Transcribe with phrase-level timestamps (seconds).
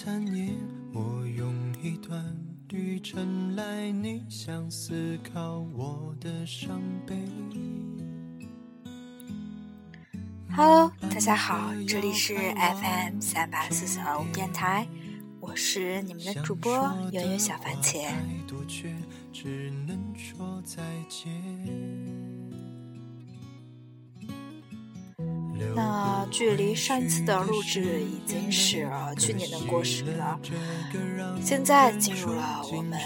[0.00, 0.54] 的叫残夜，
[0.94, 2.34] 我用一段
[2.70, 7.16] 旅程来逆向思考我的伤悲。
[10.56, 14.88] Hello，大家好，这里是 FM 三八四四二五电台，
[15.38, 16.72] 我是你们的主播
[17.12, 18.08] 悠悠小番茄。
[25.74, 28.88] 那距离上一次的录制已经是
[29.18, 30.38] 去年的过时了，
[31.42, 32.98] 现在进入了我们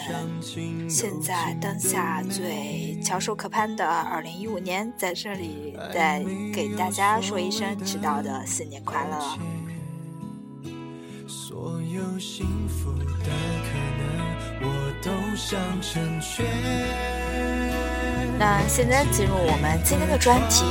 [0.89, 9.39] 现在当下最翘首可盼的二零一五年，在这里再给大家说一声迟到的新年快乐。
[11.27, 14.09] 所有幸福的可能，
[14.62, 14.67] 我
[15.03, 16.45] 都想成全。
[18.39, 20.65] 那现在进入我们今天的专题。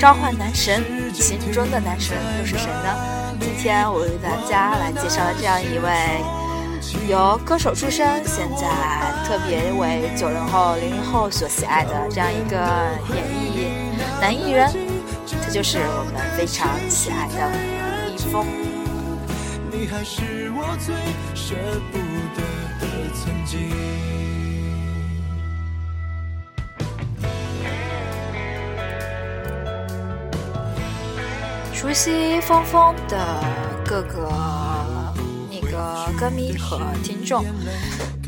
[0.00, 2.94] 召唤男神，心中的男神又是谁呢？
[3.40, 8.66] 今天我为大家来介绍这样一位由歌手出身，现在
[9.26, 12.56] 特别为九零后、零零后所喜爱的这样一个
[13.14, 13.68] 演艺
[14.20, 14.68] 男艺人，
[15.42, 17.50] 他就是我们非常喜爱的
[18.06, 18.46] 李易峰。
[19.70, 20.94] 你还是我最
[21.34, 21.54] 舍
[21.92, 21.98] 不
[31.88, 33.42] 熟悉峰峰的
[33.82, 34.28] 各个
[35.50, 37.42] 那个歌迷和听众，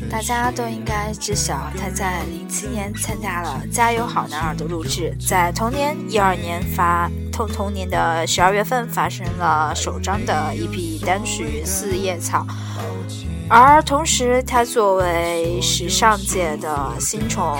[0.09, 12.43] 大家都应该知晓，他在零七年参加了《加油好男儿》的录制，在同年一二年发同同年的十二月份发生了首张的一批单曲《四叶草》，
[13.47, 17.59] 而同时他作为时尚界的新宠，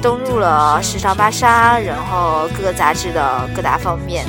[0.00, 4.24] 登入了时尚芭莎，然后各个杂志的各大封面。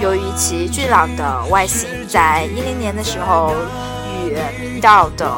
[0.00, 3.54] 由于其俊朗的外形，在一零年的时候，
[4.24, 5.30] 与明道等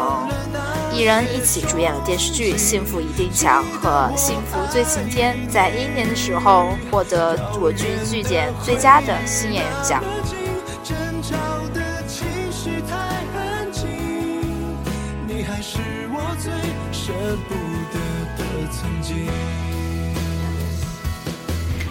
[0.93, 5.37] 艺人一起主演了电视剧《幸福一定强》和《幸福最晴天》。
[5.49, 10.03] 在一一年的时候，获得我剧剧检最佳的新演员奖。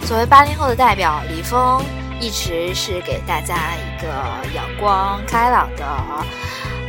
[0.06, 1.82] 作为八零后的代表，李峰。
[2.22, 4.06] 一直是给大家一个
[4.54, 5.84] 阳光开朗的，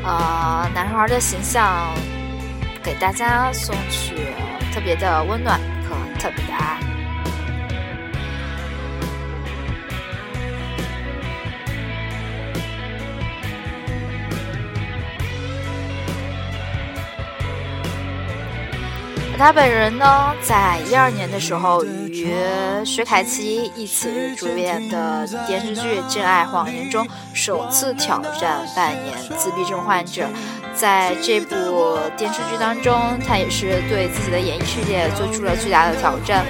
[0.04, 1.92] 呃，男孩的形象，
[2.84, 4.14] 给大家送去
[4.72, 6.93] 特别的温暖和特别的爱。
[19.44, 22.34] 他本人呢，在一二年的时候与
[22.86, 30.30] 薛凯琪一起主演的电视剧《真爱谎言》中首次挑战扮演自闭症患者。
[30.74, 36.46] 在这部电视剧当中，他也是对自己的演艺事业做出了巨大的挑战。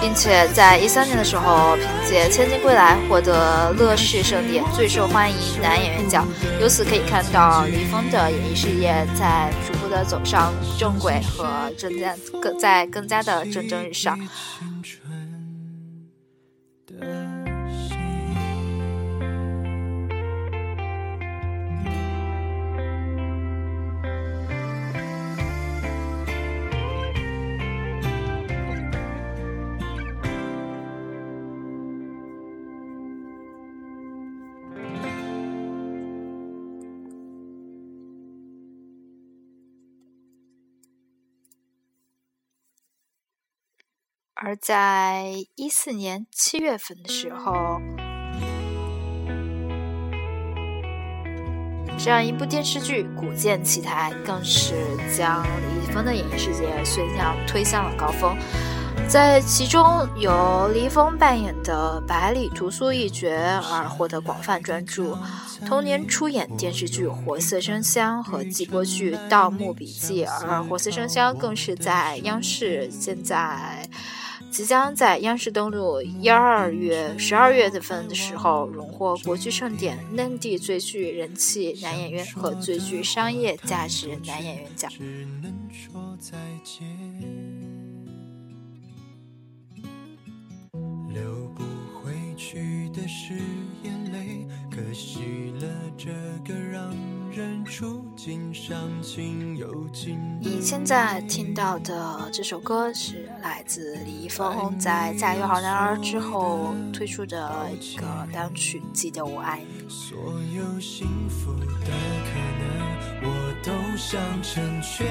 [0.00, 6.26] 并且在一三年的时候，凭借《千金归来》获得乐视盛典最受欢迎男演员奖。
[6.60, 14.18] 由此可以看到，李峰的演艺事业在逐的走上正轨和正在更在更加的蒸蒸日上。
[44.44, 47.80] 而在一四年七月份的时候，
[51.96, 54.74] 这样一部电视剧《古剑奇谭》更是
[55.16, 58.36] 将李易峰的演艺世界宣向推向了高峰。
[59.08, 63.30] 在其中，由李易峰扮演的百里屠苏一角
[63.70, 65.16] 而获得广泛专注。
[65.64, 73.88] 同年出演电视剧《活色生香》和季播剧《盗墓笔记》，而《活色生香》更是在央视现在。
[74.52, 84.92] 即将在央视登陆一二月十二月份的时候，荣获国剧盛典内地最具人气男演员和最具商业价值男演员奖。
[91.08, 91.64] 流不
[91.98, 93.32] 回去的是
[93.82, 95.66] 眼泪，可惜了
[95.96, 96.10] 这
[96.46, 97.21] 个让。
[100.40, 103.28] 你现在听到的这首歌是。
[103.42, 109.82] 来自李易峰在《加油好男儿》之后推出的一个单曲《记得我爱你》。
[109.90, 110.16] 所
[110.54, 111.90] 有幸福的可
[112.60, 113.28] 能，我
[113.64, 115.04] 都想成全。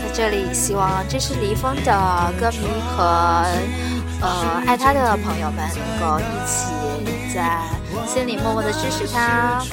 [0.00, 2.58] 在这里，希望支持李易峰的歌迷
[2.96, 3.02] 和
[4.20, 7.60] 呃爱他的朋友们能够一起在
[8.06, 9.64] 心里默默的支持他。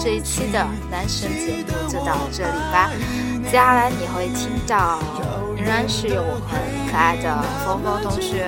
[0.00, 2.90] 这一期的男神节目就到这里吧，
[3.44, 5.00] 接下来你会听到
[5.56, 6.50] 仍然是由我们
[6.90, 8.46] 可爱的峰峰同学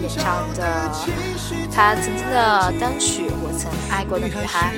[0.00, 0.90] 演唱的
[1.72, 4.74] 他曾经的单曲《我曾爱过的女孩》。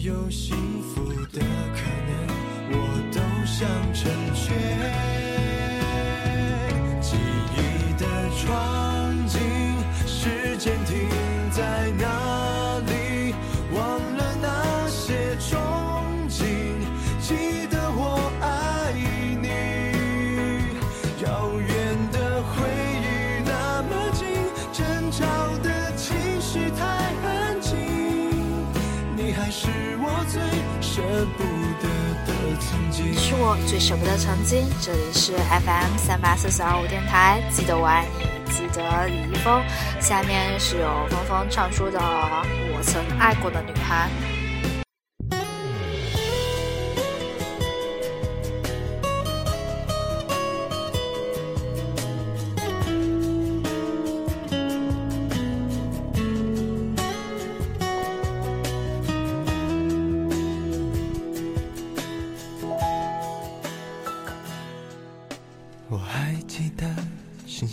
[0.00, 1.02] 有幸福
[1.32, 5.17] 的可能我都想成全。
[33.16, 34.64] 是我最舍不得曾经。
[34.80, 39.62] 这里是 FM 三八四四二五电台，记得我爱你，记得李易峰。
[40.00, 44.08] 下面是由峰峰唱出的《我曾爱过的女孩》。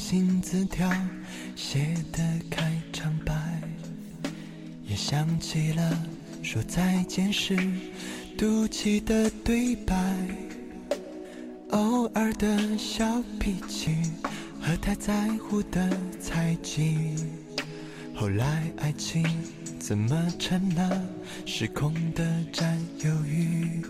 [0.08, 0.88] 信字条
[1.56, 3.34] 写的开场白，
[4.88, 5.98] 也想起了
[6.44, 7.58] 说再见时
[8.38, 9.96] 赌气的对白，
[11.72, 13.98] 偶尔的小脾气
[14.62, 15.90] 和太在乎的
[16.22, 17.16] 猜忌。
[18.14, 19.26] 后来爱情
[19.80, 21.02] 怎么成了
[21.48, 22.24] 失控的
[22.54, 23.82] 占有欲？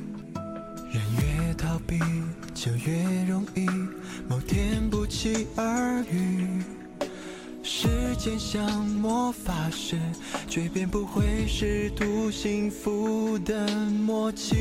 [5.26, 6.62] 期而遇。
[7.64, 9.98] 时间像魔法师，
[10.48, 14.54] 却变不回试图幸福的默契。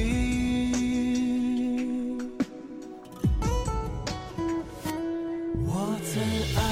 [5.67, 6.23] 我曾
[6.57, 6.65] 爱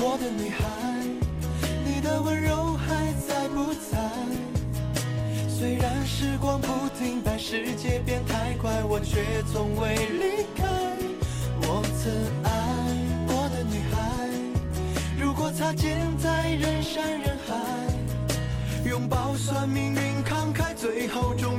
[0.00, 0.64] 过的女孩，
[1.84, 3.98] 你的温柔还在不在？
[5.46, 6.68] 虽然时光不
[6.98, 10.64] 停摆，世界变太快，我却从未离开。
[11.62, 12.39] 我曾
[15.60, 21.49] 擦肩在人山人海，拥抱算命运慷慨，最后终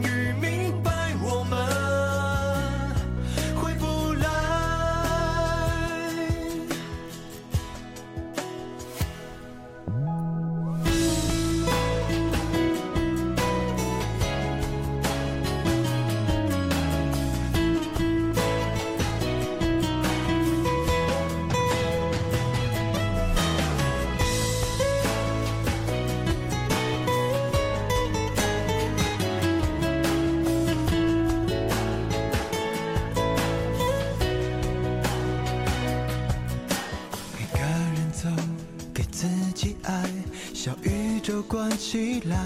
[41.42, 42.38] 关起来，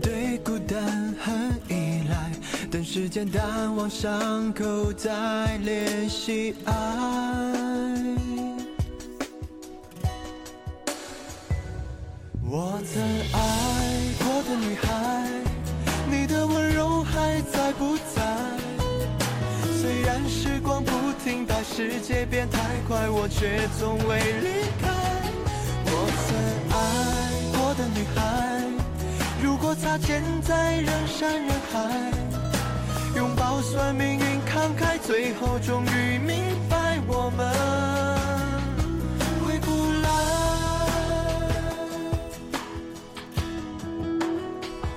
[0.00, 2.30] 对孤单很依赖，
[2.70, 6.72] 等时间淡忘伤口，再练习爱。
[12.42, 13.02] 我曾
[13.32, 13.38] 爱
[14.18, 15.28] 过的女孩，
[16.10, 18.22] 你的温柔还在不在？
[19.80, 20.90] 虽然时光不
[21.24, 24.48] 停但，世界变太快，我却从未离
[24.80, 25.03] 开。
[30.00, 32.10] 现在人山人海
[33.16, 36.36] 拥抱算命运慷慨最后终于明
[36.68, 38.13] 白我们。